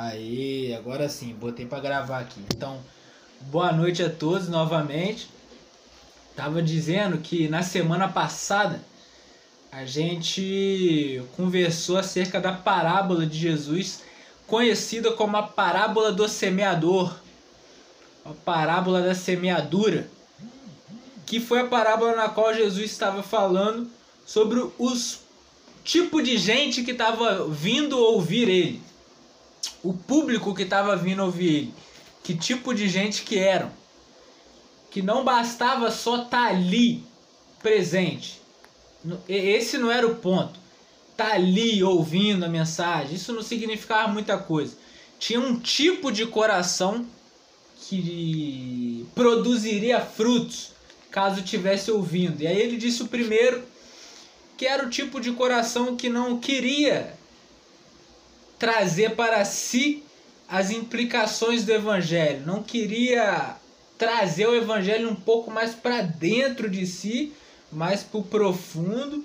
[0.00, 2.40] Aí, agora sim, botei para gravar aqui.
[2.54, 2.78] Então,
[3.40, 5.28] boa noite a todos novamente.
[6.36, 8.80] Tava dizendo que na semana passada
[9.72, 14.04] a gente conversou acerca da parábola de Jesus,
[14.46, 17.18] conhecida como a parábola do semeador,
[18.24, 20.08] a parábola da semeadura,
[21.26, 23.90] que foi a parábola na qual Jesus estava falando
[24.24, 25.22] sobre os
[25.82, 28.87] tipo de gente que estava vindo ouvir ele
[29.82, 31.74] o público que estava vindo ouvir ele,
[32.22, 33.70] que tipo de gente que eram,
[34.90, 37.04] que não bastava só estar tá ali
[37.62, 38.40] presente.
[39.28, 40.58] Esse não era o ponto.
[41.16, 44.76] Tá ali ouvindo a mensagem, isso não significava muita coisa.
[45.18, 47.04] Tinha um tipo de coração
[47.80, 50.72] que produziria frutos
[51.10, 52.42] caso tivesse ouvindo.
[52.42, 53.64] E aí ele disse o primeiro
[54.56, 57.16] que era o tipo de coração que não queria
[58.58, 60.02] trazer para si
[60.48, 63.56] as implicações do evangelho, não queria
[63.98, 67.32] trazer o evangelho um pouco mais para dentro de si,
[67.70, 69.24] mais para o profundo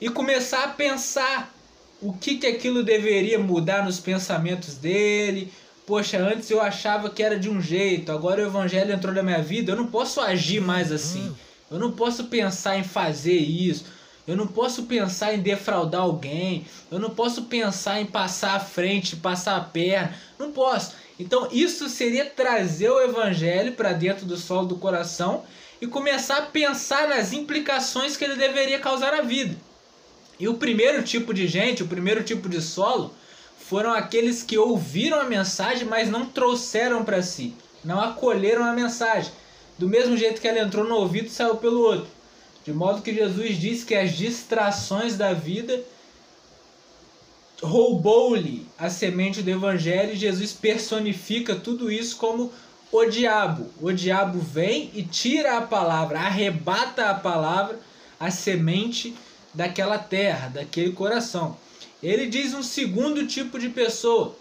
[0.00, 1.52] e começar a pensar
[2.00, 5.52] o que que aquilo deveria mudar nos pensamentos dele.
[5.86, 9.42] Poxa, antes eu achava que era de um jeito, agora o evangelho entrou na minha
[9.42, 11.34] vida, eu não posso agir mais assim.
[11.70, 13.84] Eu não posso pensar em fazer isso.
[14.26, 16.66] Eu não posso pensar em defraudar alguém.
[16.90, 20.14] Eu não posso pensar em passar à frente, passar a perna.
[20.38, 20.94] Não posso.
[21.18, 25.44] Então isso seria trazer o evangelho para dentro do solo do coração
[25.80, 29.56] e começar a pensar nas implicações que ele deveria causar na vida.
[30.38, 33.14] E o primeiro tipo de gente, o primeiro tipo de solo,
[33.58, 39.30] foram aqueles que ouviram a mensagem, mas não trouxeram para si, não acolheram a mensagem.
[39.78, 42.06] Do mesmo jeito que ela entrou no ouvido, saiu pelo outro.
[42.64, 45.82] De modo que Jesus disse que as distrações da vida
[47.62, 52.52] roubou-lhe a semente do evangelho e Jesus personifica tudo isso como
[52.92, 53.70] o diabo.
[53.80, 57.78] O diabo vem e tira a palavra, arrebata a palavra,
[58.18, 59.14] a semente
[59.54, 61.56] daquela terra, daquele coração.
[62.02, 64.34] Ele diz um segundo tipo de pessoa.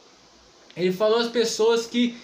[0.76, 2.18] Ele falou as pessoas que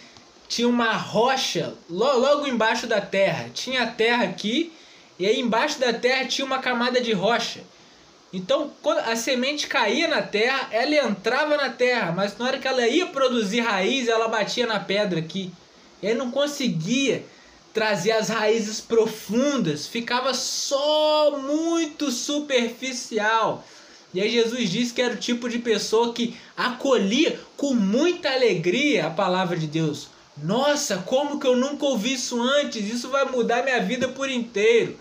[0.47, 3.49] tinham uma rocha logo embaixo da terra.
[3.53, 4.71] Tinha a terra aqui
[5.17, 7.61] e aí embaixo da terra tinha uma camada de rocha.
[8.33, 12.67] Então, quando a semente caía na terra, ela entrava na terra, mas na hora que
[12.67, 15.51] ela ia produzir raiz, ela batia na pedra aqui.
[16.01, 17.23] E aí não conseguia
[17.73, 23.65] trazer as raízes profundas, ficava só muito superficial.
[24.13, 29.07] E aí Jesus disse que era o tipo de pessoa que acolhia com muita alegria
[29.07, 30.07] a palavra de Deus.
[30.37, 32.85] Nossa, como que eu nunca ouvi isso antes?
[32.85, 34.97] Isso vai mudar minha vida por inteiro.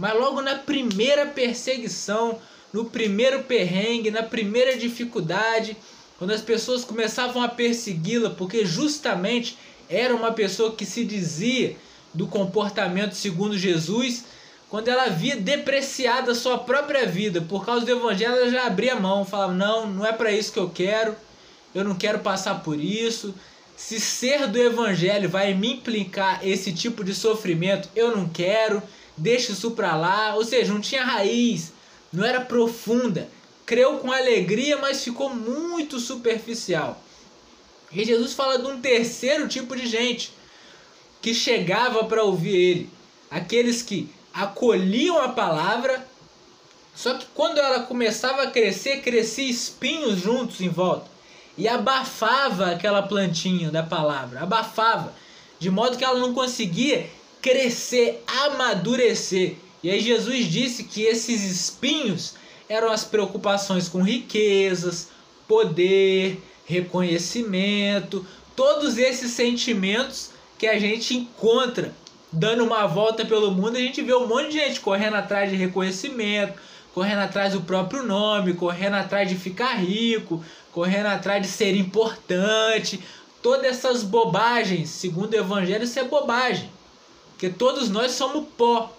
[0.00, 2.38] Mas logo na primeira perseguição,
[2.72, 5.76] no primeiro perrengue, na primeira dificuldade,
[6.16, 9.58] quando as pessoas começavam a persegui-la, porque justamente
[9.90, 11.76] era uma pessoa que se dizia
[12.14, 14.24] do comportamento segundo Jesus,
[14.70, 18.94] quando ela via depreciada a sua própria vida por causa do evangelho, ela já abria
[18.94, 21.14] a mão, falava: "Não, não é para isso que eu quero.
[21.74, 23.34] Eu não quero passar por isso.
[23.76, 28.82] Se ser do evangelho vai me implicar esse tipo de sofrimento, eu não quero
[29.20, 30.34] deixa isso pra lá.
[30.34, 31.72] Ou seja, não tinha raiz,
[32.12, 33.28] não era profunda.
[33.64, 37.00] Creu com alegria, mas ficou muito superficial.
[37.92, 40.32] E Jesus fala de um terceiro tipo de gente
[41.20, 42.90] que chegava para ouvir ele.
[43.30, 46.04] Aqueles que acolhiam a palavra,
[46.94, 51.08] só que quando ela começava a crescer, crescia espinhos juntos em volta.
[51.56, 55.12] E abafava aquela plantinha da palavra, abafava,
[55.58, 59.56] de modo que ela não conseguia crescer, amadurecer.
[59.82, 62.34] E aí Jesus disse que esses espinhos
[62.68, 65.08] eram as preocupações com riquezas,
[65.48, 68.24] poder, reconhecimento,
[68.54, 71.94] todos esses sentimentos que a gente encontra
[72.32, 75.56] dando uma volta pelo mundo, a gente vê um monte de gente correndo atrás de
[75.56, 76.54] reconhecimento,
[76.94, 83.00] correndo atrás do próprio nome, correndo atrás de ficar rico, correndo atrás de ser importante.
[83.42, 86.70] Todas essas bobagens, segundo o evangelho, isso é bobagem.
[87.40, 88.94] Porque todos nós somos pó,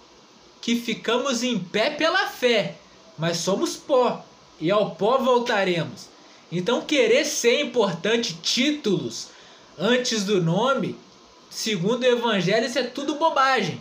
[0.60, 2.74] que ficamos em pé pela fé,
[3.16, 4.26] mas somos pó,
[4.60, 6.08] e ao pó voltaremos.
[6.50, 9.28] Então, querer ser importante, títulos
[9.78, 10.98] antes do nome,
[11.48, 13.80] segundo o Evangelho, isso é tudo bobagem.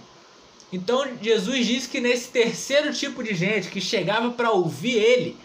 [0.71, 5.37] Então, Jesus diz que nesse terceiro tipo de gente que chegava para ouvir ele,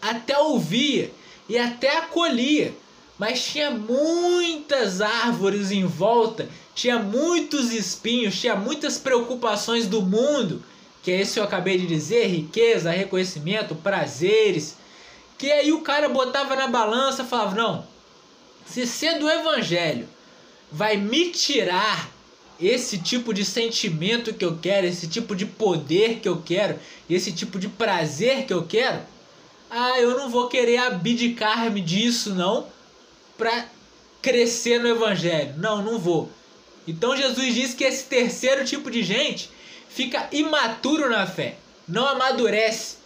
[0.00, 1.12] até ouvia
[1.46, 2.74] e até acolhia,
[3.18, 10.62] mas tinha muitas árvores em volta tinha muitos espinhos, tinha muitas preocupações do mundo,
[11.02, 14.76] que é isso que eu acabei de dizer, riqueza, reconhecimento, prazeres,
[15.38, 17.86] que aí o cara botava na balança e falava, não,
[18.66, 20.06] Se ser do evangelho
[20.70, 22.10] vai me tirar
[22.60, 27.32] esse tipo de sentimento que eu quero, esse tipo de poder que eu quero, esse
[27.32, 29.00] tipo de prazer que eu quero,
[29.70, 32.66] ah, eu não vou querer abdicar-me disso não
[33.38, 33.66] para
[34.20, 35.54] crescer no evangelho.
[35.56, 36.30] Não, não vou.
[36.86, 39.50] Então Jesus diz que esse terceiro tipo de gente
[39.88, 41.56] fica imaturo na fé,
[41.88, 42.96] não amadurece,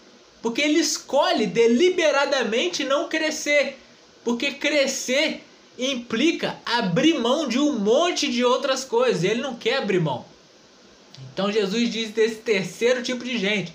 [0.42, 3.78] porque ele escolhe deliberadamente não crescer,
[4.24, 5.42] porque crescer
[5.78, 10.26] implica abrir mão de um monte de outras coisas, ele não quer abrir mão.
[11.32, 13.72] Então Jesus diz desse terceiro tipo de gente.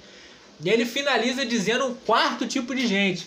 [0.64, 3.26] E ele finaliza dizendo um quarto tipo de gente,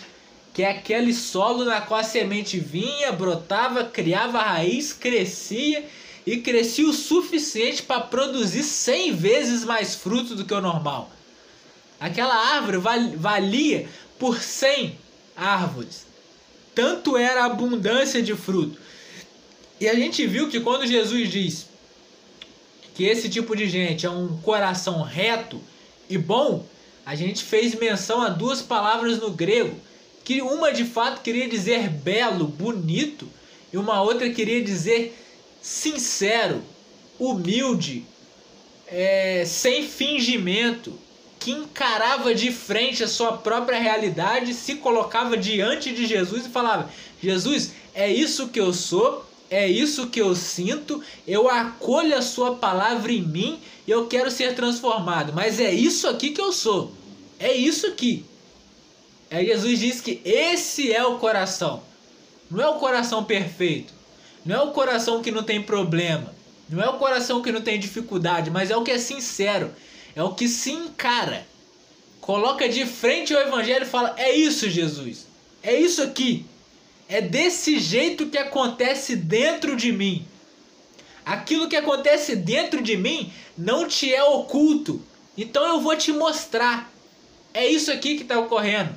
[0.54, 5.84] que é aquele solo na qual a semente vinha, brotava, criava raiz, crescia
[6.30, 11.10] e crescia o suficiente para produzir 100 vezes mais fruto do que o normal.
[11.98, 12.76] Aquela árvore
[13.16, 13.88] valia
[14.18, 14.94] por 100
[15.34, 16.06] árvores.
[16.74, 18.78] Tanto era a abundância de fruto.
[19.80, 21.66] E a gente viu que quando Jesus diz
[22.94, 25.58] que esse tipo de gente é um coração reto
[26.10, 26.66] e bom,
[27.06, 29.74] a gente fez menção a duas palavras no grego,
[30.24, 33.26] que uma de fato queria dizer belo, bonito,
[33.72, 35.24] e uma outra queria dizer
[35.68, 36.62] sincero,
[37.18, 38.06] humilde,
[38.86, 40.98] é, sem fingimento,
[41.38, 46.90] que encarava de frente a sua própria realidade, se colocava diante de Jesus e falava:
[47.22, 52.56] Jesus, é isso que eu sou, é isso que eu sinto, eu acolho a sua
[52.56, 56.92] palavra em mim e eu quero ser transformado, mas é isso aqui que eu sou.
[57.38, 58.24] É isso aqui.
[59.30, 61.82] Aí Jesus diz que esse é o coração.
[62.50, 63.97] Não é o coração perfeito.
[64.48, 66.34] Não é o coração que não tem problema.
[66.70, 69.70] Não é o coração que não tem dificuldade, mas é o que é sincero.
[70.16, 71.46] É o que se encara.
[72.18, 75.26] Coloca de frente ao evangelho e fala: "É isso, Jesus.
[75.62, 76.46] É isso aqui.
[77.10, 80.26] É desse jeito que acontece dentro de mim.
[81.26, 85.02] Aquilo que acontece dentro de mim não te é oculto.
[85.36, 86.90] Então eu vou te mostrar.
[87.52, 88.94] É isso aqui que está ocorrendo.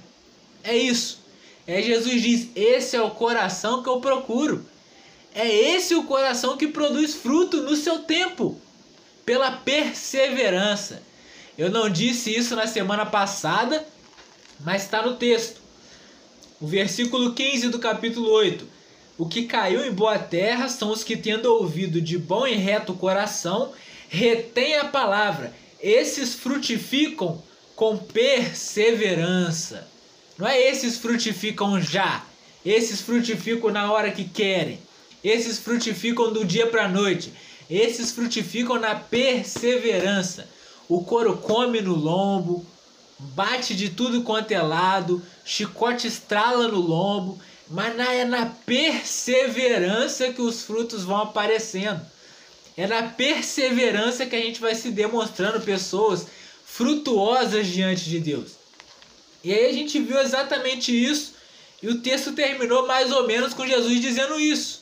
[0.63, 1.19] É isso.
[1.67, 4.70] É Jesus diz: esse é o coração que eu procuro.
[5.33, 8.59] É esse o coração que produz fruto no seu tempo,
[9.25, 11.01] pela perseverança.
[11.57, 13.85] Eu não disse isso na semana passada,
[14.59, 15.61] mas está no texto.
[16.59, 18.67] O versículo 15 do capítulo 8.
[19.17, 22.93] O que caiu em boa terra são os que, tendo ouvido de bom e reto
[22.93, 23.71] coração,
[24.09, 25.53] retém a palavra.
[25.79, 27.41] Esses frutificam
[27.75, 29.87] com perseverança.
[30.37, 32.25] Não é esses frutificam já.
[32.65, 34.79] Esses frutificam na hora que querem.
[35.23, 37.31] Esses frutificam do dia para a noite.
[37.69, 40.47] Esses frutificam na perseverança.
[40.89, 42.65] O couro come no lombo,
[43.17, 47.39] bate de tudo quanto é lado, chicote estrala no lombo,
[47.69, 52.01] mas é na perseverança que os frutos vão aparecendo.
[52.75, 56.27] É na perseverança que a gente vai se demonstrando pessoas
[56.65, 58.53] frutuosas diante de Deus.
[59.43, 61.33] E aí a gente viu exatamente isso,
[61.81, 64.81] e o texto terminou mais ou menos com Jesus dizendo isso.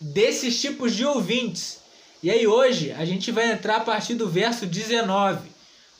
[0.00, 1.78] Desses tipos de ouvintes.
[2.22, 5.48] E aí hoje a gente vai entrar a partir do verso 19.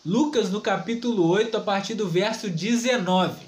[0.04, 3.46] Lucas no capítulo 8, a partir do verso 19.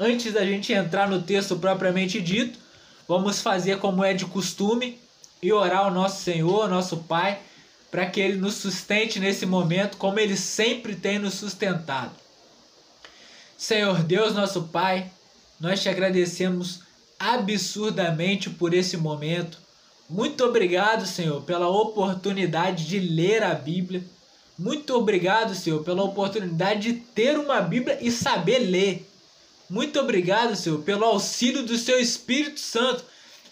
[0.00, 2.58] Antes da gente entrar no texto propriamente dito,
[3.06, 4.98] vamos fazer como é de costume
[5.42, 7.38] e orar ao nosso Senhor, nosso Pai,
[7.90, 12.12] para que Ele nos sustente nesse momento, como Ele sempre tem nos sustentado.
[13.56, 15.10] Senhor Deus, nosso Pai,
[15.60, 16.80] nós te agradecemos
[17.18, 19.63] absurdamente por esse momento.
[20.08, 24.04] Muito obrigado, Senhor, pela oportunidade de ler a Bíblia.
[24.58, 29.08] Muito obrigado, Senhor, pela oportunidade de ter uma Bíblia e saber ler.
[29.68, 33.04] Muito obrigado, Senhor, pelo auxílio do Seu Espírito Santo,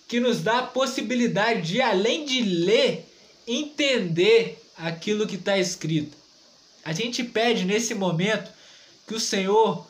[0.07, 3.09] que nos dá a possibilidade de, além de ler,
[3.47, 6.17] entender aquilo que está escrito.
[6.85, 8.51] A gente pede nesse momento
[9.07, 9.87] que o Senhor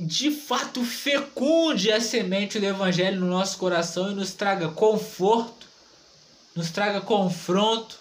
[0.00, 5.68] de fato fecunde a semente do Evangelho no nosso coração e nos traga conforto,
[6.54, 7.98] nos traga confronto,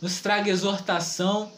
[0.00, 1.50] nos traga exortação,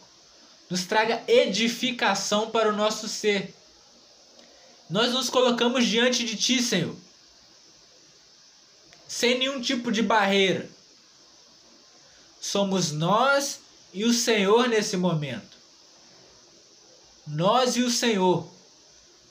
[0.71, 3.55] nos traga edificação para o nosso ser.
[4.89, 6.97] Nós nos colocamos diante de Ti, Senhor,
[9.07, 10.69] sem nenhum tipo de barreira
[12.41, 13.61] somos nós
[13.93, 15.59] e o Senhor nesse momento.
[17.27, 18.49] Nós e o Senhor,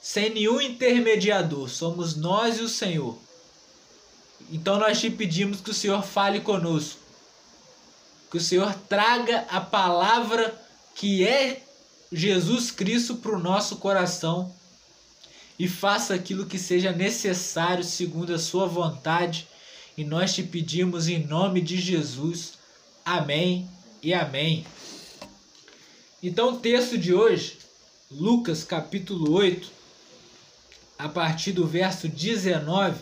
[0.02, 3.18] sem nenhum intermediador, somos nós e o Senhor.
[4.52, 7.00] Então nós te pedimos que o Senhor fale conosco,
[8.32, 10.60] que o Senhor traga a palavra
[10.96, 11.62] que é
[12.12, 14.54] Jesus Cristo para o nosso coração
[15.60, 19.48] e faça aquilo que seja necessário segundo a sua vontade.
[19.98, 22.54] E nós te pedimos em nome de Jesus.
[23.04, 23.70] Amém
[24.02, 24.66] e amém.
[26.24, 27.58] Então, o texto de hoje,
[28.10, 29.79] Lucas capítulo 8,
[31.00, 33.00] a partir do verso 19,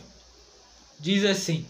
[0.99, 1.65] diz assim: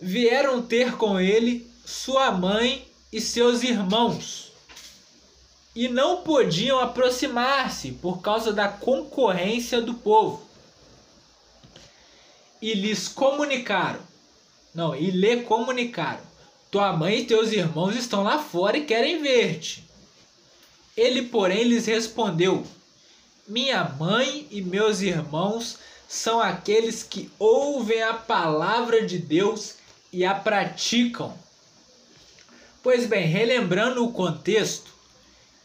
[0.00, 4.50] Vieram ter com ele sua mãe e seus irmãos
[5.76, 10.42] e não podiam aproximar-se por causa da concorrência do povo.
[12.60, 14.00] E lhes comunicaram,
[14.74, 16.22] não, e lhe comunicaram:
[16.68, 19.88] Tua mãe e teus irmãos estão lá fora e querem ver-te.
[20.96, 22.66] Ele, porém, lhes respondeu:
[23.46, 29.74] Minha mãe e meus irmãos são aqueles que ouvem a palavra de Deus
[30.12, 31.36] e a praticam.
[32.82, 34.92] Pois bem, relembrando o contexto,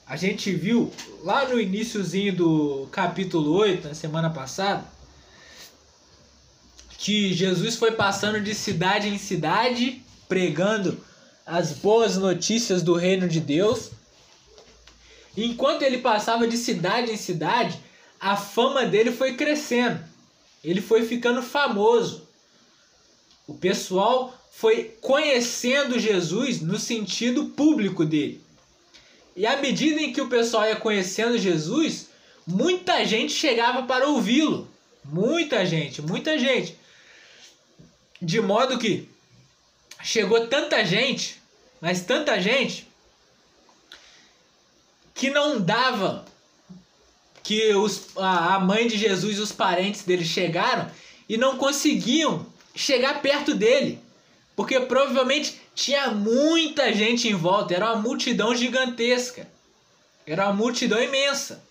[0.07, 0.91] a gente viu
[1.23, 4.85] lá no iníciozinho do capítulo 8, na semana passada,
[6.97, 10.97] que Jesus foi passando de cidade em cidade, pregando
[11.45, 13.91] as boas notícias do reino de Deus.
[15.37, 17.79] Enquanto ele passava de cidade em cidade,
[18.19, 20.03] a fama dele foi crescendo.
[20.63, 22.27] Ele foi ficando famoso.
[23.45, 28.41] O pessoal foi conhecendo Jesus no sentido público dele.
[29.35, 32.07] E à medida em que o pessoal ia conhecendo Jesus,
[32.45, 34.67] muita gente chegava para ouvi-lo.
[35.05, 36.75] Muita gente, muita gente.
[38.19, 39.07] De modo que
[40.03, 41.39] chegou tanta gente,
[41.79, 42.86] mas tanta gente,
[45.17, 46.23] que não dava
[47.43, 50.89] que os, a mãe de Jesus e os parentes dele chegaram
[51.27, 52.45] e não conseguiam
[52.75, 53.99] chegar perto dele.
[54.55, 59.47] Porque provavelmente tinha muita gente em volta, era uma multidão gigantesca.
[60.25, 61.63] Era uma multidão imensa.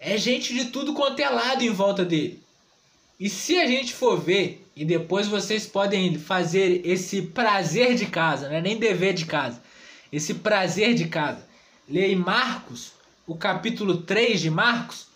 [0.00, 2.42] É gente de tudo quanto é lado em volta dele.
[3.20, 8.48] E se a gente for ver, e depois vocês podem fazer esse prazer de casa,
[8.48, 9.62] não é nem dever de casa,
[10.10, 11.51] esse prazer de casa.
[11.88, 12.92] Leia em Marcos,
[13.26, 15.08] o capítulo 3 de Marcos,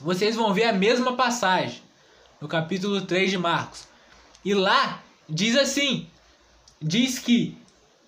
[0.00, 1.82] vocês vão ver a mesma passagem,
[2.40, 3.86] no capítulo 3 de Marcos.
[4.44, 6.08] E lá diz assim:
[6.80, 7.56] diz que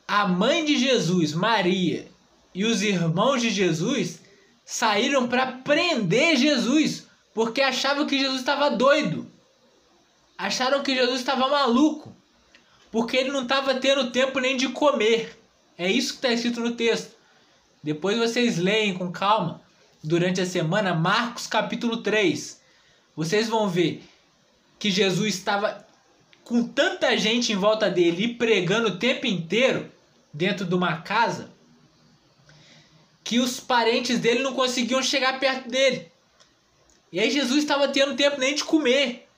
[0.08, 2.08] a mãe de Jesus, Maria,
[2.54, 4.20] e os irmãos de Jesus
[4.64, 9.30] saíram para prender Jesus, porque achavam que Jesus estava doido.
[10.38, 12.16] Acharam que Jesus estava maluco,
[12.90, 15.38] porque ele não estava tendo tempo nem de comer.
[15.76, 17.13] É isso que está escrito no texto.
[17.84, 19.60] Depois vocês leem com calma
[20.02, 22.58] durante a semana Marcos capítulo 3.
[23.14, 24.02] Vocês vão ver
[24.78, 25.86] que Jesus estava
[26.44, 29.92] com tanta gente em volta dele e pregando o tempo inteiro
[30.32, 31.52] dentro de uma casa
[33.22, 36.10] que os parentes dele não conseguiam chegar perto dele.
[37.12, 39.28] E aí Jesus estava tendo tempo nem de comer.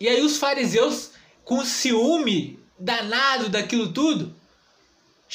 [0.00, 1.12] E aí os fariseus,
[1.44, 4.34] com ciúme danado daquilo tudo,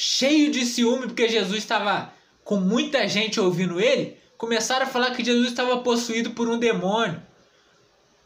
[0.00, 2.14] cheio de ciúme porque Jesus estava
[2.44, 7.20] com muita gente ouvindo ele, começaram a falar que Jesus estava possuído por um demônio.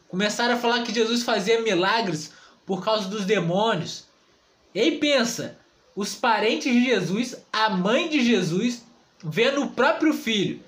[0.07, 2.31] Começaram a falar que Jesus fazia milagres
[2.63, 4.05] por causa dos demônios.
[4.75, 5.57] E aí pensa,
[5.95, 8.83] os parentes de Jesus, a mãe de Jesus,
[9.23, 10.61] vendo o próprio filho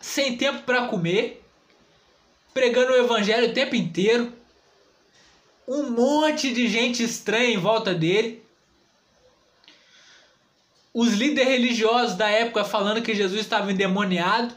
[0.00, 1.44] sem tempo para comer,
[2.54, 4.32] pregando o evangelho o tempo inteiro,
[5.66, 8.45] um monte de gente estranha em volta dele,
[10.98, 14.54] os líderes religiosos da época falando que Jesus estava endemoniado,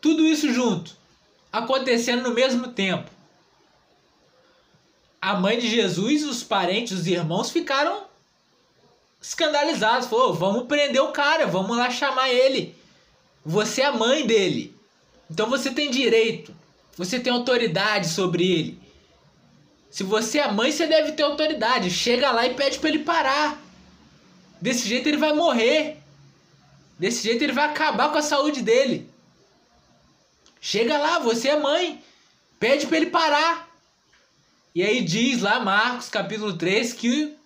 [0.00, 0.96] tudo isso junto
[1.52, 3.08] acontecendo no mesmo tempo.
[5.20, 8.06] A mãe de Jesus, os parentes, os irmãos ficaram
[9.20, 10.08] escandalizados.
[10.08, 12.74] Falou: vamos prender o cara, vamos lá chamar ele.
[13.46, 14.76] Você é a mãe dele.
[15.30, 16.52] Então você tem direito,
[16.96, 18.82] você tem autoridade sobre ele.
[19.88, 21.88] Se você é mãe, você deve ter autoridade.
[21.88, 23.62] Chega lá e pede para ele parar.
[24.62, 25.96] Desse jeito ele vai morrer.
[26.96, 29.10] Desse jeito ele vai acabar com a saúde dele.
[30.60, 32.00] Chega lá, você é mãe.
[32.60, 33.68] Pede para ele parar.
[34.72, 37.36] E aí diz lá Marcos capítulo 3 que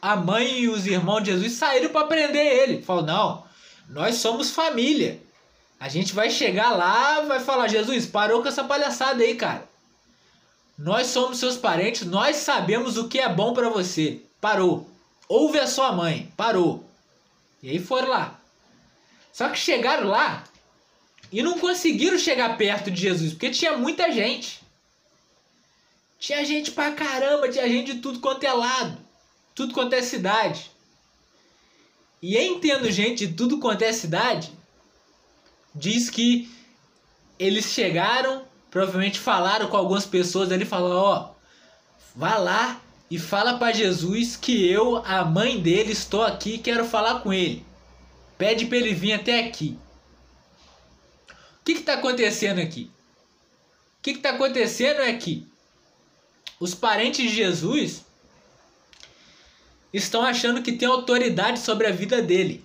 [0.00, 2.80] a mãe e os irmãos de Jesus saíram para prender ele.
[2.80, 3.44] Falou: "Não,
[3.88, 5.20] nós somos família.
[5.80, 9.68] A gente vai chegar lá, vai falar: "Jesus, parou com essa palhaçada aí, cara.
[10.78, 14.20] Nós somos seus parentes, nós sabemos o que é bom para você.
[14.40, 14.88] Parou.
[15.30, 16.32] Ouve a sua mãe.
[16.36, 16.84] Parou."
[17.62, 18.40] E aí foram lá.
[19.32, 20.44] Só que chegaram lá,
[21.30, 24.60] e não conseguiram chegar perto de Jesus, porque tinha muita gente.
[26.18, 28.98] Tinha gente pra caramba, tinha gente de tudo quanto é lado,
[29.54, 30.70] tudo quanto é cidade.
[32.20, 34.50] E em tendo gente de tudo quanto é cidade,
[35.74, 36.50] diz que
[37.38, 41.30] eles chegaram, provavelmente falaram com algumas pessoas ali, falaram, ó,
[42.14, 46.84] vá lá e fala para Jesus que eu, a mãe dele, estou aqui e quero
[46.84, 47.66] falar com ele.
[48.38, 49.76] Pede para ele vir até aqui.
[51.60, 52.88] O que está acontecendo aqui?
[53.98, 55.46] O que está acontecendo é que
[56.60, 58.04] os parentes de Jesus
[59.92, 62.64] estão achando que tem autoridade sobre a vida dele.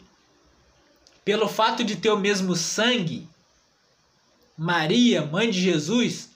[1.23, 3.27] Pelo fato de ter o mesmo sangue,
[4.55, 6.29] Maria, mãe de Jesus,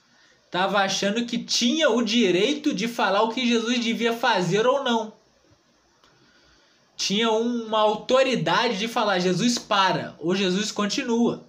[0.49, 5.13] estava achando que tinha o direito de falar o que Jesus devia fazer ou não.
[6.97, 11.45] Tinha uma autoridade de falar: Jesus para ou Jesus continua.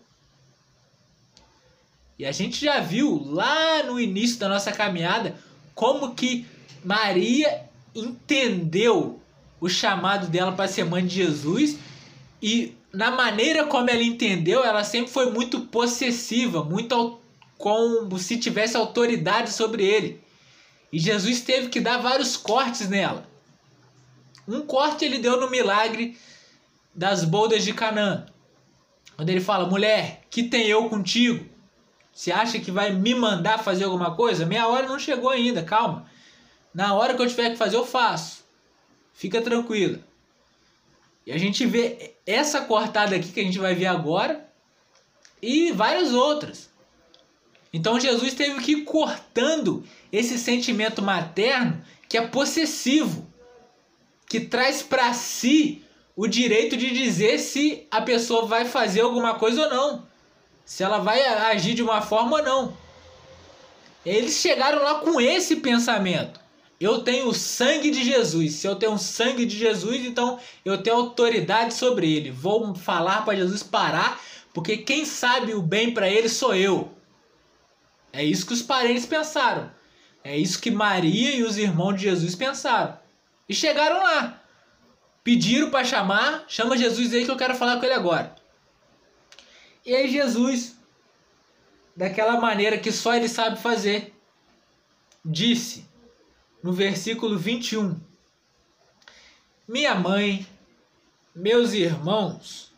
[2.18, 5.34] E a gente já viu lá no início da nossa caminhada
[5.74, 6.46] como que
[6.84, 7.62] Maria
[7.94, 9.18] entendeu
[9.58, 11.78] o chamado dela para ser mãe de Jesus
[12.42, 17.19] e na maneira como ela entendeu, ela sempre foi muito possessiva, muito
[17.60, 20.24] como se tivesse autoridade sobre ele.
[20.90, 23.28] E Jesus teve que dar vários cortes nela.
[24.48, 26.18] Um corte ele deu no milagre
[26.94, 28.24] das bodas de Canaã.
[29.14, 31.46] Quando ele fala: "Mulher, que tem eu contigo?
[32.12, 34.46] Você acha que vai me mandar fazer alguma coisa?
[34.46, 36.06] Minha hora não chegou ainda, calma.
[36.72, 38.42] Na hora que eu tiver que fazer, eu faço.
[39.12, 40.00] Fica tranquila.
[41.26, 44.48] E a gente vê essa cortada aqui que a gente vai ver agora
[45.42, 46.69] e várias outras.
[47.72, 53.26] Então Jesus teve que ir cortando esse sentimento materno que é possessivo,
[54.28, 55.84] que traz para si
[56.16, 60.06] o direito de dizer se a pessoa vai fazer alguma coisa ou não,
[60.64, 62.76] se ela vai agir de uma forma ou não.
[64.04, 66.40] Eles chegaram lá com esse pensamento.
[66.80, 68.54] Eu tenho o sangue de Jesus.
[68.54, 72.30] Se eu tenho o sangue de Jesus, então eu tenho autoridade sobre ele.
[72.30, 74.18] Vou falar para Jesus parar,
[74.54, 76.90] porque quem sabe o bem para ele sou eu.
[78.12, 79.70] É isso que os parentes pensaram.
[80.22, 82.98] É isso que Maria e os irmãos de Jesus pensaram.
[83.48, 84.42] E chegaram lá.
[85.22, 88.34] Pediram para chamar, chama Jesus aí que eu quero falar com ele agora.
[89.84, 90.76] E aí Jesus,
[91.96, 94.14] daquela maneira que só ele sabe fazer,
[95.24, 95.88] disse:
[96.62, 97.98] no versículo 21.
[99.66, 100.46] Minha mãe,
[101.34, 102.69] meus irmãos,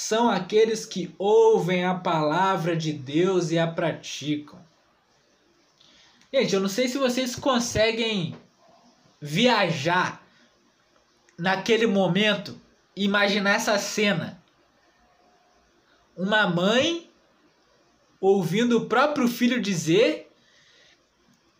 [0.00, 4.58] são aqueles que ouvem a palavra de Deus e a praticam.
[6.32, 8.34] Gente, eu não sei se vocês conseguem
[9.20, 10.24] viajar
[11.38, 12.58] naquele momento,
[12.96, 14.42] imaginar essa cena.
[16.16, 17.10] Uma mãe
[18.18, 20.32] ouvindo o próprio filho dizer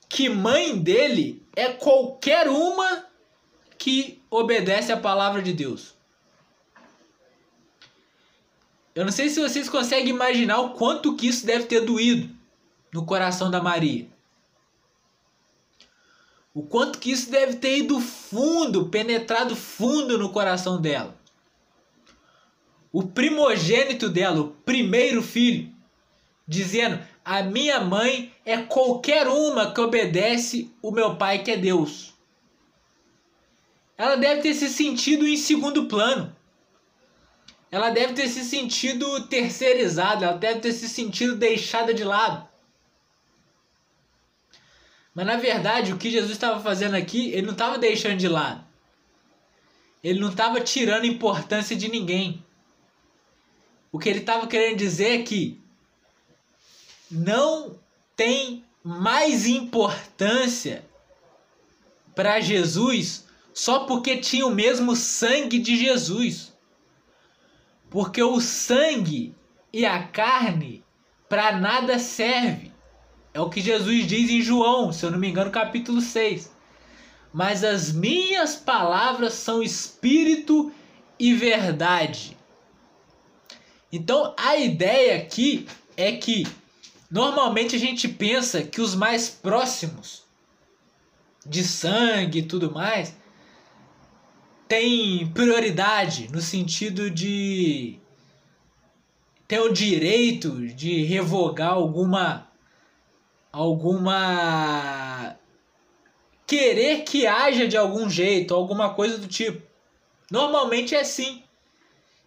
[0.09, 3.05] que mãe dele é qualquer uma
[3.77, 6.00] que obedece a palavra de Deus.
[8.95, 12.35] Eu não sei se vocês conseguem imaginar o quanto que isso deve ter doído
[12.93, 14.09] no coração da Maria.
[16.53, 21.17] O quanto que isso deve ter ido fundo, penetrado fundo no coração dela.
[22.93, 25.73] O primogênito dela, o primeiro filho,
[26.47, 32.13] dizendo: a minha mãe é qualquer uma que obedece o meu pai que é Deus.
[33.97, 36.35] Ela deve ter se sentido em segundo plano.
[37.71, 42.49] Ela deve ter se sentido terceirizada, ela deve ter se sentido deixada de lado.
[45.15, 48.65] Mas na verdade, o que Jesus estava fazendo aqui, ele não estava deixando de lado.
[50.03, 52.45] Ele não estava tirando importância de ninguém.
[53.93, 55.61] O que ele estava querendo dizer é que
[57.11, 57.79] não
[58.17, 60.85] tem mais importância
[62.15, 66.50] para Jesus só porque tinha o mesmo sangue de Jesus.
[67.91, 69.35] Porque o sangue
[69.73, 70.85] e a carne
[71.29, 72.73] para nada serve.
[73.35, 76.51] É o que Jesus diz em João, se eu não me engano, capítulo 6.
[77.33, 80.73] Mas as minhas palavras são espírito
[81.19, 82.37] e verdade.
[83.93, 86.47] Então a ideia aqui é que
[87.11, 90.23] Normalmente a gente pensa que os mais próximos
[91.45, 93.17] de sangue e tudo mais
[94.71, 97.99] têm prioridade no sentido de
[99.49, 102.49] ter o direito de revogar alguma
[103.53, 105.37] alguma
[106.47, 109.61] querer que haja de algum jeito, alguma coisa do tipo.
[110.31, 111.43] Normalmente é assim.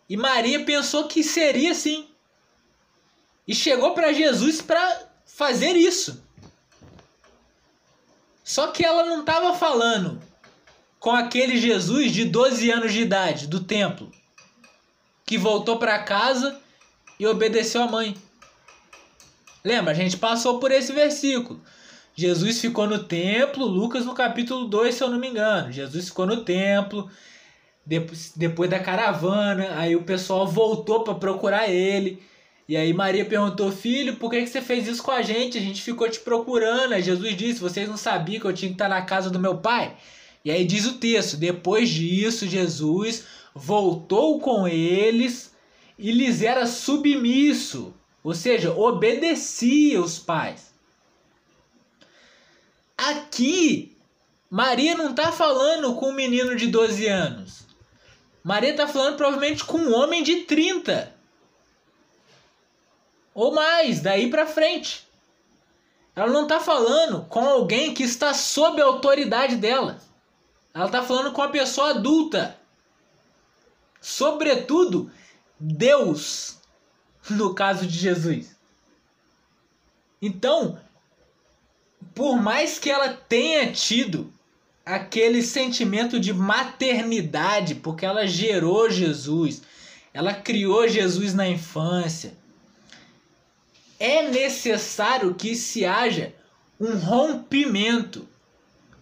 [0.09, 2.09] E Maria pensou que seria assim
[3.47, 6.21] e chegou para Jesus para fazer isso.
[8.43, 10.21] Só que ela não estava falando
[11.03, 14.09] com aquele Jesus de 12 anos de idade do templo,
[15.25, 16.57] que voltou para casa
[17.19, 18.15] e obedeceu a mãe.
[19.65, 21.59] Lembra, a gente passou por esse versículo.
[22.15, 25.73] Jesus ficou no templo, Lucas no capítulo 2, se eu não me engano.
[25.73, 27.11] Jesus ficou no templo,
[27.85, 32.23] depois, depois da caravana, aí o pessoal voltou para procurar ele.
[32.65, 35.57] E aí Maria perguntou, filho, por que, que você fez isso com a gente?
[35.57, 36.93] A gente ficou te procurando.
[36.93, 39.57] Aí Jesus disse, vocês não sabiam que eu tinha que estar na casa do meu
[39.57, 39.97] pai?
[40.43, 43.25] E aí diz o texto, depois disso Jesus
[43.55, 45.53] voltou com eles
[45.97, 50.73] e lhes era submisso, ou seja, obedecia os pais.
[52.97, 53.95] Aqui,
[54.49, 57.63] Maria não está falando com um menino de 12 anos.
[58.43, 61.13] Maria está falando provavelmente com um homem de 30
[63.33, 65.07] ou mais, daí para frente.
[66.15, 69.99] Ela não está falando com alguém que está sob a autoridade dela.
[70.73, 72.57] Ela está falando com uma pessoa adulta.
[74.01, 75.11] Sobretudo,
[75.59, 76.57] Deus,
[77.29, 78.55] no caso de Jesus.
[80.21, 80.79] Então,
[82.15, 84.31] por mais que ela tenha tido
[84.85, 89.61] aquele sentimento de maternidade, porque ela gerou Jesus,
[90.13, 92.33] ela criou Jesus na infância,
[93.99, 96.33] é necessário que se haja
[96.79, 98.27] um rompimento.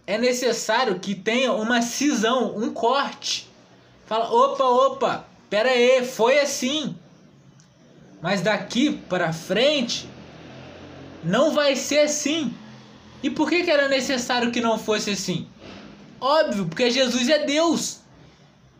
[0.05, 3.47] É necessário que tenha uma cisão, um corte.
[4.05, 6.95] Fala, opa, opa, pera aí, foi assim.
[8.21, 10.07] Mas daqui para frente
[11.23, 12.53] não vai ser assim.
[13.23, 15.47] E por que, que era necessário que não fosse assim?
[16.19, 17.99] Óbvio, porque Jesus é Deus.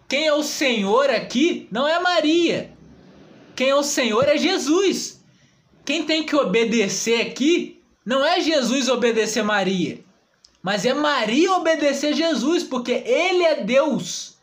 [0.07, 2.71] Quem é o Senhor aqui não é Maria.
[3.55, 5.23] Quem é o Senhor é Jesus.
[5.86, 9.99] Quem tem que obedecer aqui não é Jesus obedecer Maria,
[10.62, 14.38] mas é Maria obedecer Jesus, porque ele é Deus.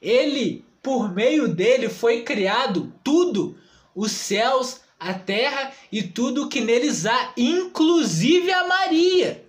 [0.00, 3.58] Ele, por meio dele, foi criado tudo,
[3.94, 9.44] os céus, a terra e tudo que neles há, inclusive a Maria.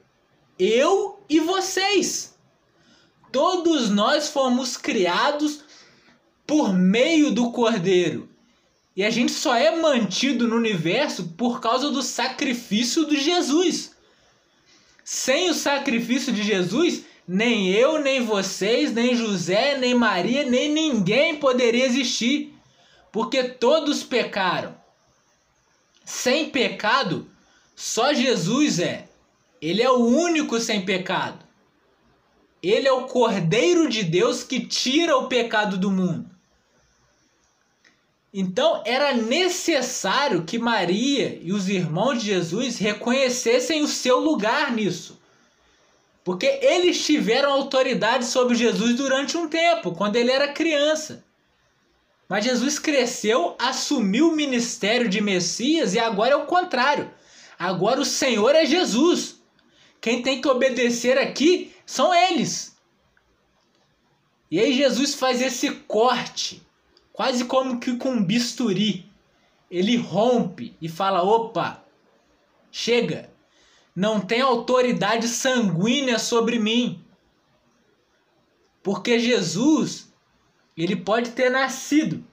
[0.60, 2.38] Eu e vocês.
[3.32, 5.62] Todos nós fomos criados
[6.46, 8.30] por meio do Cordeiro.
[8.94, 13.91] E a gente só é mantido no universo por causa do sacrifício de Jesus.
[15.04, 21.38] Sem o sacrifício de Jesus, nem eu, nem vocês, nem José, nem Maria, nem ninguém
[21.38, 22.54] poderia existir.
[23.12, 24.76] Porque todos pecaram.
[26.06, 27.28] Sem pecado,
[27.76, 29.08] só Jesus é.
[29.62, 31.46] Ele é o único sem pecado.
[32.64, 36.31] Ele é o Cordeiro de Deus que tira o pecado do mundo.
[38.34, 45.20] Então era necessário que Maria e os irmãos de Jesus reconhecessem o seu lugar nisso.
[46.24, 51.26] Porque eles tiveram autoridade sobre Jesus durante um tempo, quando ele era criança.
[52.30, 57.12] Mas Jesus cresceu, assumiu o ministério de Messias e agora é o contrário.
[57.60, 59.42] Agora o Senhor é Jesus.
[60.00, 62.78] Quem tem que obedecer aqui são eles.
[64.50, 66.62] E aí Jesus faz esse corte
[67.14, 69.10] quase como que com um bisturi.
[69.70, 71.84] Ele rompe e fala: opa,
[72.72, 73.30] chega,
[73.96, 77.04] não tem autoridade sanguínea sobre mim.
[78.84, 80.12] Porque Jesus,
[80.76, 82.26] ele pode ter nascido,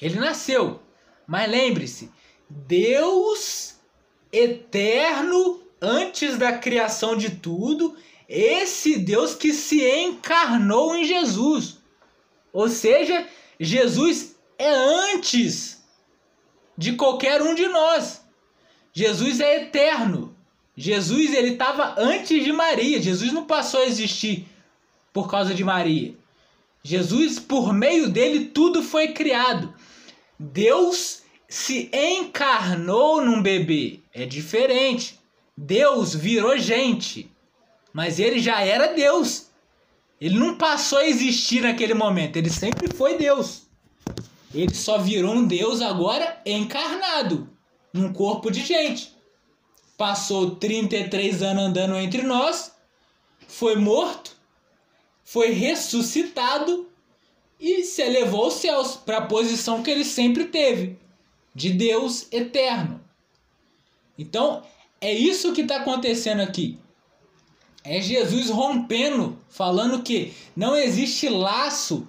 [0.00, 0.80] ele nasceu,
[1.26, 2.10] mas lembre-se,
[2.48, 3.76] Deus
[4.32, 7.96] eterno antes da criação de tudo,
[8.28, 11.78] esse Deus que se encarnou em Jesus.
[12.52, 13.26] Ou seja,
[13.58, 15.82] Jesus é antes
[16.76, 18.22] de qualquer um de nós.
[18.92, 20.36] Jesus é eterno.
[20.76, 23.02] Jesus ele estava antes de Maria.
[23.02, 24.46] Jesus não passou a existir
[25.12, 26.14] por causa de Maria.
[26.82, 29.74] Jesus, por meio dele, tudo foi criado.
[30.38, 34.00] Deus se encarnou num bebê.
[34.14, 35.18] É diferente.
[35.56, 37.30] Deus virou gente.
[37.92, 39.47] Mas ele já era Deus.
[40.20, 43.62] Ele não passou a existir naquele momento, ele sempre foi Deus.
[44.52, 47.48] Ele só virou um Deus agora encarnado,
[47.92, 49.14] num corpo de gente.
[49.96, 52.72] Passou 33 anos andando entre nós,
[53.46, 54.36] foi morto,
[55.24, 56.88] foi ressuscitado
[57.60, 60.96] e se elevou aos céus para a posição que ele sempre teve,
[61.54, 63.00] de Deus eterno.
[64.16, 64.62] Então,
[65.00, 66.78] é isso que está acontecendo aqui.
[67.84, 72.06] É Jesus rompendo, falando que não existe laço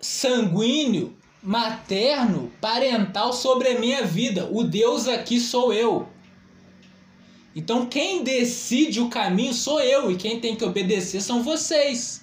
[0.00, 4.48] sanguíneo, materno, parental sobre a minha vida.
[4.50, 6.08] O Deus aqui sou eu.
[7.54, 12.22] Então quem decide o caminho sou eu e quem tem que obedecer são vocês.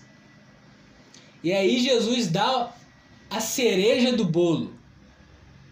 [1.44, 2.74] E aí Jesus dá
[3.30, 4.74] a cereja do bolo.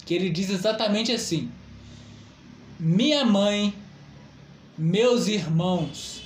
[0.06, 1.50] que ele diz exatamente assim:
[2.80, 3.74] Minha mãe,
[4.78, 6.23] meus irmãos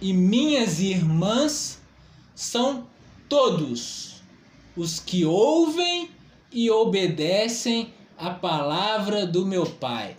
[0.00, 1.80] e minhas irmãs
[2.34, 2.86] são
[3.28, 4.22] todos
[4.76, 6.10] os que ouvem
[6.50, 10.16] e obedecem a palavra do meu Pai.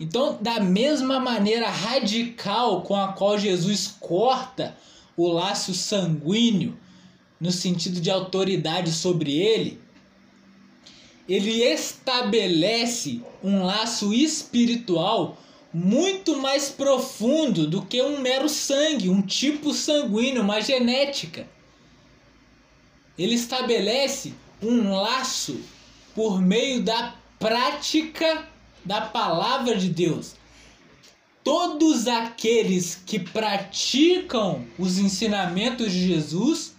[0.00, 4.76] Então, da mesma maneira radical com a qual Jesus corta
[5.16, 6.78] o laço sanguíneo
[7.40, 9.80] no sentido de autoridade sobre ele,
[11.28, 15.36] ele estabelece um laço espiritual
[15.72, 21.46] muito mais profundo do que um mero sangue, um tipo sanguíneo, uma genética.
[23.18, 25.60] Ele estabelece um laço
[26.14, 28.48] por meio da prática
[28.84, 30.34] da palavra de Deus.
[31.44, 36.74] Todos aqueles que praticam os ensinamentos de Jesus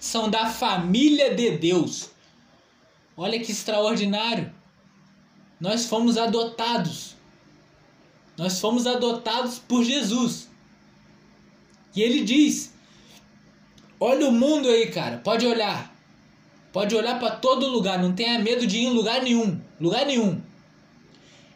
[0.00, 2.10] são da família de Deus.
[3.16, 4.52] Olha que extraordinário.
[5.60, 7.13] Nós fomos adotados.
[8.36, 10.48] Nós fomos adotados por Jesus.
[11.94, 12.72] E ele diz:
[14.00, 15.18] Olha o mundo aí, cara.
[15.18, 15.94] Pode olhar.
[16.72, 18.02] Pode olhar para todo lugar.
[18.02, 19.60] Não tenha medo de ir em lugar nenhum.
[19.80, 20.40] Lugar nenhum.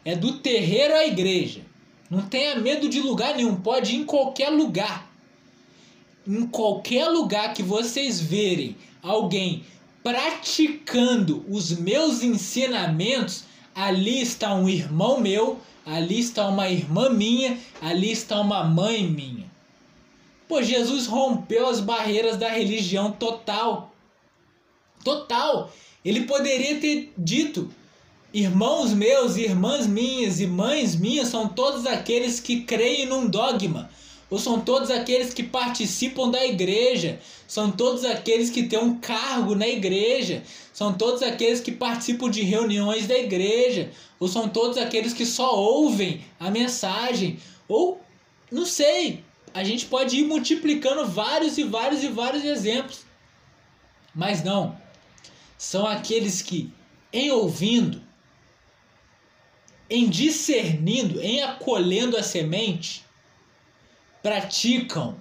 [0.05, 1.61] É do terreiro à igreja.
[2.09, 3.57] Não tenha medo de lugar nenhum.
[3.57, 5.11] Pode ir em qualquer lugar.
[6.25, 9.63] Em qualquer lugar que vocês verem alguém
[10.01, 13.43] praticando os meus ensinamentos,
[13.75, 15.59] ali está um irmão meu,
[15.89, 19.49] ali está uma irmã minha, ali está uma mãe minha.
[20.47, 23.93] Pô, Jesus rompeu as barreiras da religião total.
[25.03, 25.71] Total.
[26.05, 27.69] Ele poderia ter dito:
[28.33, 33.89] irmãos meus, irmãs minhas e mães minhas são todos aqueles que creem num dogma
[34.29, 39.55] ou são todos aqueles que participam da igreja, são todos aqueles que têm um cargo
[39.55, 45.13] na igreja, são todos aqueles que participam de reuniões da igreja, ou são todos aqueles
[45.13, 47.99] que só ouvem a mensagem, ou
[48.51, 53.05] não sei, a gente pode ir multiplicando vários e vários e vários exemplos.
[54.13, 54.77] Mas não,
[55.57, 56.71] são aqueles que,
[57.11, 58.01] em ouvindo,
[59.89, 63.03] em discernindo, em acolhendo a semente,
[64.21, 65.19] praticam.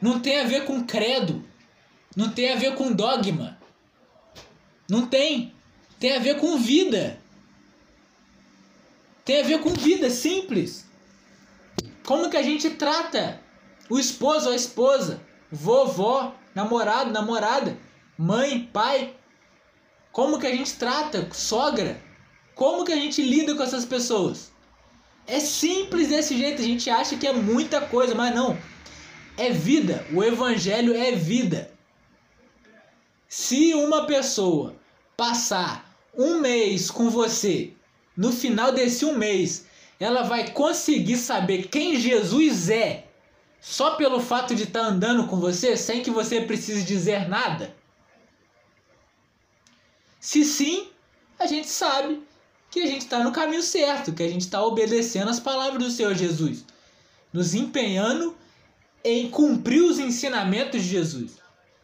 [0.00, 1.44] Não tem a ver com credo.
[2.16, 3.58] Não tem a ver com dogma.
[4.88, 5.54] Não tem.
[5.98, 7.18] Tem a ver com vida.
[9.24, 10.86] Tem a ver com vida simples.
[12.04, 13.40] Como que a gente trata
[13.88, 17.78] o esposo ou a esposa, vovó, namorado, namorada,
[18.18, 19.14] mãe, pai?
[20.10, 22.02] Como que a gente trata sogra?
[22.54, 24.51] Como que a gente lida com essas pessoas?
[25.26, 28.58] É simples desse jeito, a gente acha que é muita coisa, mas não.
[29.36, 31.70] É vida, o evangelho é vida.
[33.28, 34.76] Se uma pessoa
[35.16, 37.72] passar um mês com você,
[38.16, 39.66] no final desse um mês,
[39.98, 43.06] ela vai conseguir saber quem Jesus é
[43.60, 47.74] só pelo fato de estar tá andando com você, sem que você precise dizer nada?
[50.18, 50.90] Se sim,
[51.38, 52.22] a gente sabe
[52.72, 55.90] que a gente está no caminho certo, que a gente está obedecendo as palavras do
[55.90, 56.64] Senhor Jesus,
[57.30, 58.34] nos empenhando
[59.04, 61.32] em cumprir os ensinamentos de Jesus.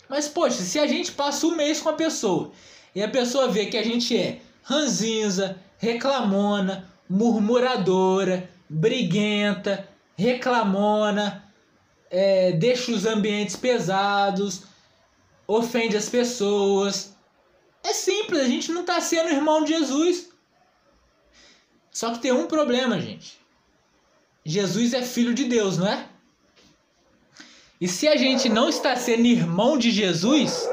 [0.08, 2.52] Mas, poxa, se a gente passa um mês com a pessoa
[2.94, 11.44] e a pessoa vê que a gente é ranzinza, reclamona, murmuradora, briguenta, reclamona,
[12.10, 14.62] é, deixa os ambientes pesados,
[15.46, 17.14] ofende as pessoas.
[17.84, 20.27] É simples, a gente não está sendo irmão de Jesus.
[21.98, 23.40] Só que tem um problema, gente.
[24.44, 26.08] Jesus é filho de Deus, não é?
[27.80, 30.70] E se a gente não está sendo irmão de Jesus,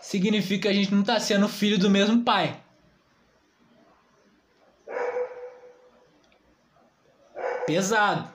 [0.00, 2.58] significa que a gente não está sendo filho do mesmo pai.
[7.66, 8.26] Pesado.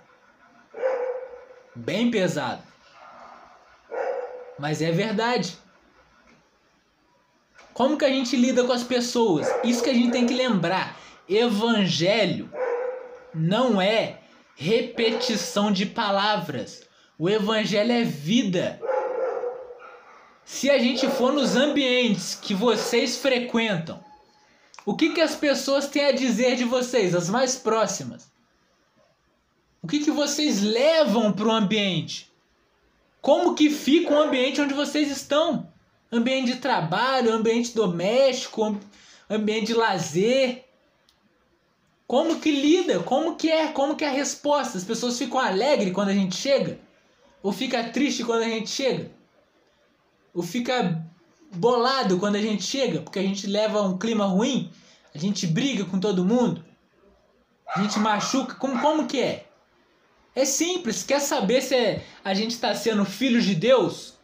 [1.75, 2.61] Bem pesado.
[4.59, 5.57] Mas é verdade.
[7.73, 9.47] Como que a gente lida com as pessoas?
[9.63, 11.03] Isso que a gente tem que lembrar.
[11.27, 12.49] Evangelho
[13.33, 14.19] não é
[14.55, 16.83] repetição de palavras.
[17.17, 18.79] O evangelho é vida.
[20.43, 24.03] Se a gente for nos ambientes que vocês frequentam,
[24.85, 28.31] o que, que as pessoas têm a dizer de vocês, as mais próximas?
[29.81, 32.31] O que, que vocês levam para o ambiente?
[33.21, 35.71] Como que fica o ambiente onde vocês estão?
[36.11, 38.79] Ambiente de trabalho, ambiente doméstico,
[39.29, 40.64] ambiente de lazer.
[42.07, 42.99] Como que lida?
[42.99, 43.67] Como que é?
[43.69, 44.77] Como que é a resposta?
[44.77, 46.79] As pessoas ficam alegres quando a gente chega?
[47.41, 49.11] Ou fica triste quando a gente chega?
[50.33, 51.03] Ou fica
[51.55, 54.71] bolado quando a gente chega, porque a gente leva um clima ruim,
[55.13, 56.63] a gente briga com todo mundo,
[57.73, 59.45] a gente machuca, como, como que é?
[60.35, 64.15] É simples, quer saber se a gente está sendo filho de Deus?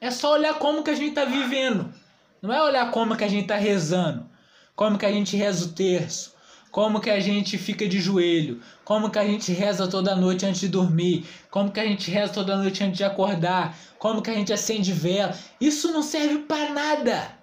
[0.00, 1.92] É só olhar como que a gente está vivendo.
[2.40, 4.28] Não é olhar como que a gente está rezando,
[4.76, 6.35] como que a gente reza o terço,
[6.76, 10.60] como que a gente fica de joelho, como que a gente reza toda noite antes
[10.60, 14.34] de dormir, como que a gente reza toda noite antes de acordar, como que a
[14.34, 15.34] gente acende vela.
[15.58, 17.38] Isso não serve para nada.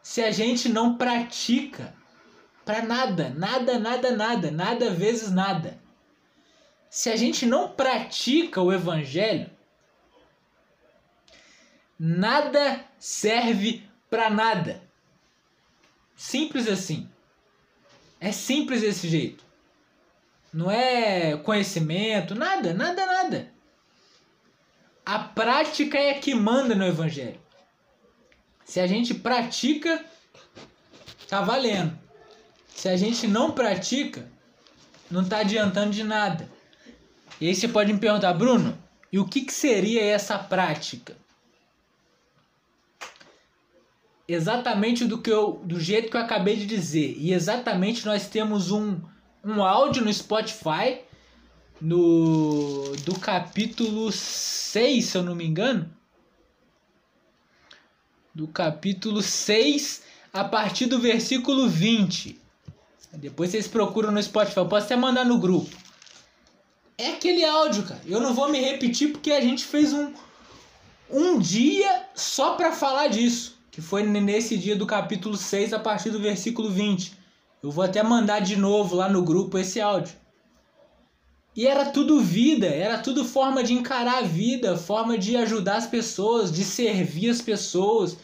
[0.00, 1.94] Se a gente não pratica
[2.64, 5.78] para nada, nada, nada, nada, nada vezes nada.
[6.88, 9.50] Se a gente não pratica o evangelho,
[11.98, 14.80] nada serve para nada.
[16.16, 17.09] Simples assim.
[18.20, 19.42] É simples desse jeito.
[20.52, 23.52] Não é conhecimento, nada, nada, nada.
[25.06, 27.40] A prática é que manda no evangelho.
[28.64, 30.04] Se a gente pratica,
[31.26, 31.98] tá valendo.
[32.68, 34.30] Se a gente não pratica,
[35.10, 36.48] não tá adiantando de nada.
[37.40, 38.78] E aí você pode me perguntar, Bruno,
[39.10, 41.16] e o que, que seria essa prática?
[44.32, 47.16] Exatamente do, que eu, do jeito que eu acabei de dizer.
[47.18, 49.00] E exatamente nós temos um,
[49.44, 51.00] um áudio no Spotify
[51.80, 55.90] no do capítulo 6, se eu não me engano.
[58.32, 62.40] Do capítulo 6, a partir do versículo 20.
[63.14, 64.58] Depois vocês procuram no Spotify.
[64.58, 65.76] Eu posso até mandar no grupo.
[66.96, 68.00] É aquele áudio, cara.
[68.06, 70.14] Eu não vou me repetir porque a gente fez um,
[71.10, 73.58] um dia só para falar disso.
[73.80, 77.14] Que foi nesse dia do capítulo 6, a partir do versículo 20.
[77.62, 80.14] Eu vou até mandar de novo lá no grupo esse áudio.
[81.56, 85.86] E era tudo vida, era tudo forma de encarar a vida, forma de ajudar as
[85.86, 88.18] pessoas, de servir as pessoas.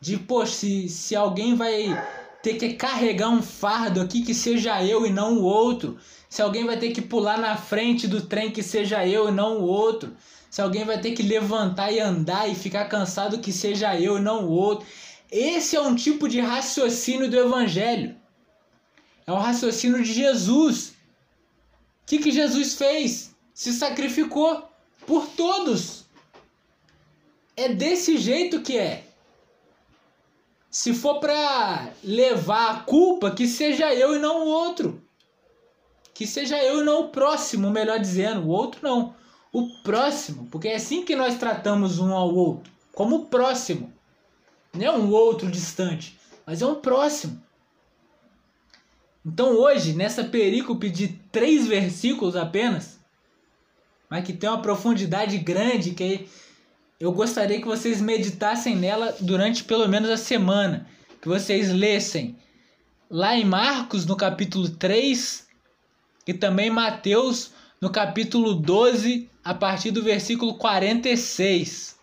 [0.00, 2.02] De, pô, se, se alguém vai
[2.42, 5.98] ter que carregar um fardo aqui que seja eu e não o outro.
[6.30, 9.58] Se alguém vai ter que pular na frente do trem que seja eu e não
[9.58, 10.16] o outro.
[10.54, 14.20] Se alguém vai ter que levantar e andar e ficar cansado que seja eu e
[14.20, 14.86] não o outro.
[15.28, 18.14] Esse é um tipo de raciocínio do evangelho.
[19.26, 20.90] É o raciocínio de Jesus.
[20.90, 23.34] O que, que Jesus fez?
[23.52, 24.70] Se sacrificou
[25.04, 26.04] por todos.
[27.56, 29.02] É desse jeito que é.
[30.70, 35.02] Se for para levar a culpa, que seja eu e não o outro.
[36.14, 38.42] Que seja eu e não o próximo, melhor dizendo.
[38.42, 39.23] O outro não.
[39.54, 40.48] O próximo.
[40.50, 42.72] Porque é assim que nós tratamos um ao outro.
[42.92, 43.92] Como próximo.
[44.74, 47.40] Não é um outro distante, mas é um próximo.
[49.24, 52.98] Então hoje, nessa perícope de três versículos apenas,
[54.10, 56.28] mas que tem uma profundidade grande que
[56.98, 60.88] eu gostaria que vocês meditassem nela durante pelo menos a semana,
[61.22, 62.36] que vocês lessem
[63.08, 65.46] lá em Marcos no capítulo 3
[66.26, 71.98] e também Mateus no capítulo 12, a partir do versículo 46,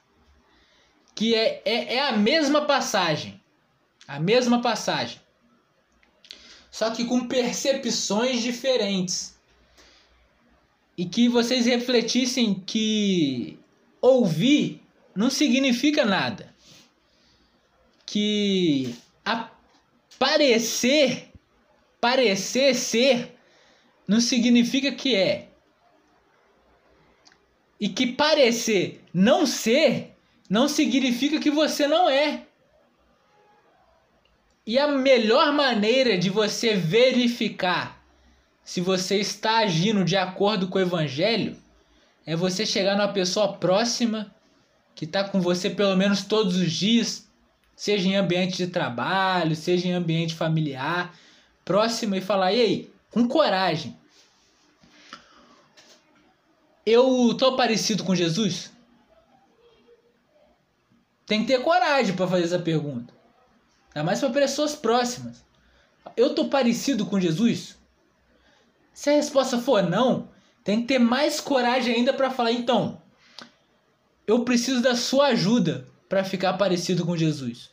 [1.15, 3.41] que é, é, é a mesma passagem,
[4.07, 5.19] a mesma passagem,
[6.71, 9.35] só que com percepções diferentes.
[10.97, 13.59] E que vocês refletissem que
[13.99, 14.81] ouvir
[15.15, 16.53] não significa nada.
[18.05, 21.29] Que aparecer,
[21.99, 23.35] parecer ser,
[24.07, 25.50] não significa que é.
[27.81, 30.15] E que parecer não ser,
[30.47, 32.43] não significa que você não é.
[34.67, 37.99] E a melhor maneira de você verificar
[38.63, 41.57] se você está agindo de acordo com o evangelho
[42.23, 44.33] é você chegar numa pessoa próxima
[44.93, 47.27] que está com você pelo menos todos os dias,
[47.75, 51.17] seja em ambiente de trabalho, seja em ambiente familiar,
[51.65, 53.97] próxima e falar: "E aí, com coragem,
[56.85, 58.71] eu tô parecido com Jesus?"
[61.25, 63.13] Tem que ter coragem para fazer essa pergunta.
[63.95, 65.45] Ainda mais para pessoas próximas.
[66.17, 67.77] Eu tô parecido com Jesus?
[68.93, 70.29] Se a resposta for não,
[70.63, 73.01] tem que ter mais coragem ainda para falar então.
[74.27, 77.71] Eu preciso da sua ajuda para ficar parecido com Jesus.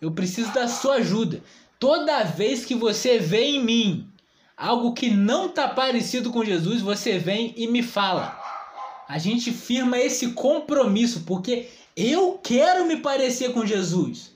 [0.00, 1.42] Eu preciso da sua ajuda.
[1.78, 4.09] Toda vez que você vê em mim
[4.60, 8.38] algo que não está parecido com Jesus, você vem e me fala.
[9.08, 14.32] A gente firma esse compromisso porque eu quero me parecer com Jesus.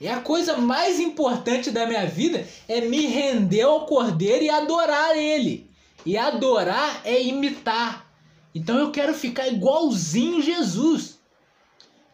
[0.00, 5.16] É a coisa mais importante da minha vida é me render ao Cordeiro e adorar
[5.16, 5.70] ele.
[6.04, 8.10] E adorar é imitar.
[8.54, 11.20] Então eu quero ficar igualzinho Jesus.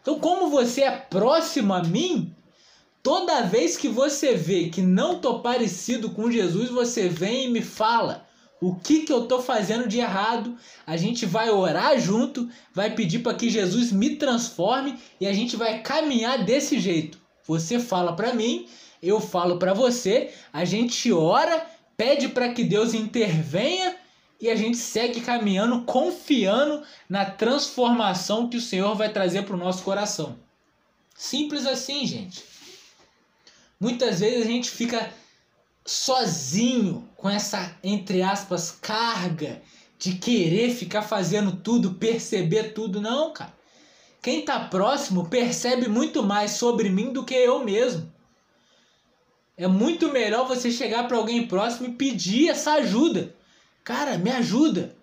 [0.01, 2.35] Então, como você é próximo a mim,
[3.03, 7.61] toda vez que você vê que não tô parecido com Jesus, você vem e me
[7.61, 8.27] fala
[8.61, 10.55] o que, que eu tô fazendo de errado.
[10.85, 15.55] A gente vai orar junto, vai pedir para que Jesus me transforme e a gente
[15.55, 17.19] vai caminhar desse jeito.
[17.47, 18.67] Você fala para mim,
[19.01, 21.65] eu falo para você, a gente ora,
[21.97, 23.95] pede para que Deus intervenha
[24.39, 29.59] e a gente segue caminhando, confiando na transformação que o Senhor vai trazer para o
[29.59, 30.37] nosso coração.
[31.15, 32.50] Simples assim, gente.
[33.81, 35.11] Muitas vezes a gente fica
[35.83, 39.59] sozinho com essa, entre aspas, carga
[39.97, 43.01] de querer ficar fazendo tudo, perceber tudo.
[43.01, 43.51] Não, cara.
[44.21, 48.07] Quem está próximo percebe muito mais sobre mim do que eu mesmo.
[49.57, 53.35] É muito melhor você chegar para alguém próximo e pedir essa ajuda.
[53.83, 54.95] Cara, me ajuda.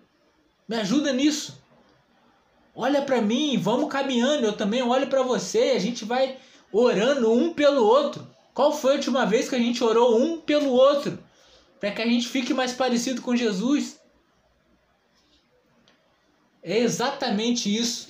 [0.65, 1.61] Me ajuda nisso.
[2.73, 6.37] Olha para mim, vamos caminhando, eu também olho para você, a gente vai
[6.71, 8.25] orando um pelo outro.
[8.53, 11.17] Qual foi a última vez que a gente orou um pelo outro?
[11.79, 13.99] Para que a gente fique mais parecido com Jesus.
[16.61, 18.09] É exatamente isso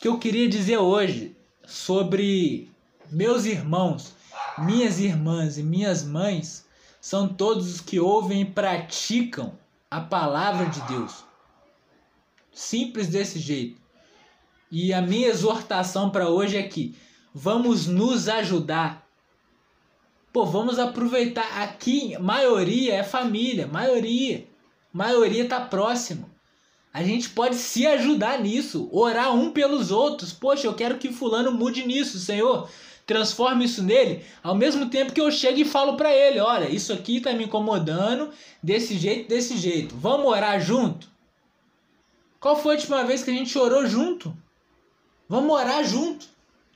[0.00, 1.34] que eu queria dizer hoje
[1.66, 2.70] sobre
[3.10, 4.14] meus irmãos,
[4.58, 6.66] minhas irmãs e minhas mães
[7.00, 9.58] são todos os que ouvem e praticam
[9.90, 11.24] a palavra de Deus.
[12.52, 13.80] Simples desse jeito.
[14.70, 16.94] E a minha exortação para hoje é que
[17.32, 19.07] vamos nos ajudar.
[20.32, 24.46] Pô, vamos aproveitar aqui, maioria é família, maioria.
[24.92, 26.28] Maioria tá próximo.
[26.92, 30.32] A gente pode se ajudar nisso, orar um pelos outros.
[30.32, 32.68] Poxa, eu quero que fulano mude nisso, Senhor
[33.08, 36.92] transformo isso nele, ao mesmo tempo que eu chego e falo para ele, olha, isso
[36.92, 38.30] aqui tá me incomodando
[38.62, 39.96] desse jeito, desse jeito.
[39.96, 41.08] Vamos orar junto?
[42.38, 44.36] Qual foi a última vez que a gente orou junto?
[45.26, 46.26] Vamos orar junto.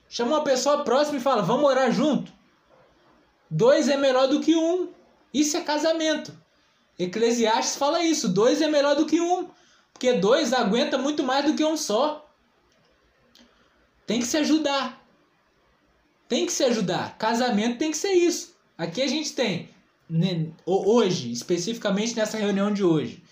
[0.09, 2.32] Chama uma pessoa próxima e fala, vamos orar junto.
[3.55, 4.88] Dois é melhor do que um.
[5.32, 6.32] Isso é casamento.
[6.98, 9.50] Eclesiastes fala isso, dois é melhor do que um.
[9.92, 12.26] Porque dois aguenta muito mais do que um só.
[14.07, 15.07] Tem que se ajudar.
[16.26, 17.18] Tem que se ajudar.
[17.18, 18.57] Casamento tem que ser isso.
[18.78, 19.68] Aqui a gente tem,
[20.09, 23.22] né, hoje, especificamente nessa reunião de hoje,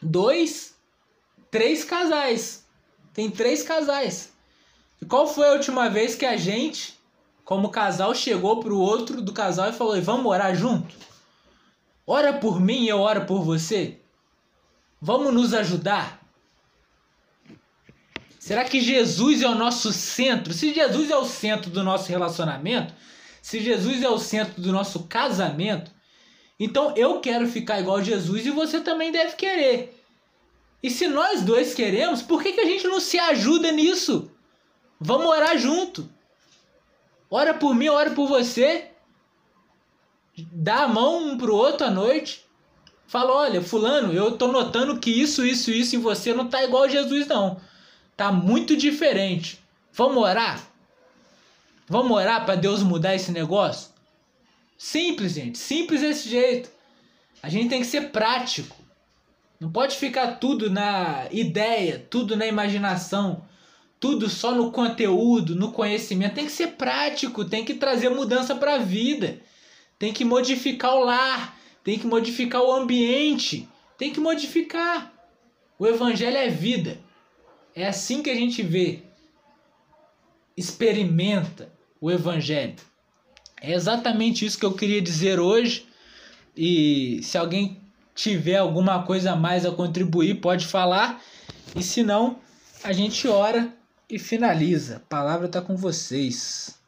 [0.00, 0.76] dois,
[1.50, 2.64] três casais.
[3.12, 4.30] Tem três casais.
[5.02, 6.95] E qual foi a última vez que a gente,
[7.46, 10.92] como casal, chegou pro outro do casal e falou: vamos orar junto?
[12.04, 14.00] Ora por mim e eu oro por você?
[15.00, 16.20] Vamos nos ajudar?
[18.40, 20.52] Será que Jesus é o nosso centro?
[20.52, 22.92] Se Jesus é o centro do nosso relacionamento,
[23.40, 25.92] se Jesus é o centro do nosso casamento,
[26.58, 29.96] então eu quero ficar igual a Jesus e você também deve querer.
[30.82, 34.32] E se nós dois queremos, por que, que a gente não se ajuda nisso?
[34.98, 36.15] Vamos orar junto.
[37.30, 38.90] Ora por mim, ora por você.
[40.52, 42.44] Dá a mão um pro outro à noite.
[43.06, 46.84] Fala, olha, fulano, eu tô notando que isso, isso, isso em você não tá igual
[46.84, 47.60] a Jesus, não.
[48.16, 49.60] Tá muito diferente.
[49.92, 50.60] Vamos orar?
[51.88, 53.90] Vamos orar para Deus mudar esse negócio?
[54.76, 55.56] Simples, gente.
[55.56, 56.68] Simples desse jeito.
[57.42, 58.76] A gente tem que ser prático.
[59.60, 63.42] Não pode ficar tudo na ideia, tudo na imaginação,
[63.98, 66.34] tudo só no conteúdo, no conhecimento.
[66.34, 69.40] Tem que ser prático, tem que trazer mudança para a vida.
[69.98, 75.12] Tem que modificar o lar, tem que modificar o ambiente, tem que modificar.
[75.78, 76.98] O evangelho é vida.
[77.74, 79.02] É assim que a gente vê,
[80.56, 81.70] experimenta
[82.00, 82.76] o Evangelho.
[83.60, 85.86] É exatamente isso que eu queria dizer hoje.
[86.56, 87.78] E se alguém
[88.14, 91.22] tiver alguma coisa a mais a contribuir, pode falar.
[91.74, 92.38] E se não,
[92.82, 93.70] a gente ora
[94.08, 94.96] e finaliza.
[94.96, 96.78] A palavra está com vocês.